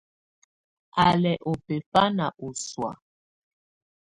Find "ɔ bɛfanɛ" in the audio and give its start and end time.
1.49-2.25